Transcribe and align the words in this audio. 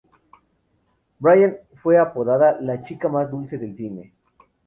Brian 1.19 1.57
fue 1.83 1.99
apodada 1.99 2.59
"La 2.59 2.81
chica 2.85 3.07
más 3.07 3.29
dulce 3.29 3.59
del 3.59 3.77
cine. 3.77 4.11